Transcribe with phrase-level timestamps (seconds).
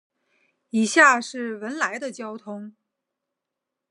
[0.71, 2.73] 以下是文莱的交通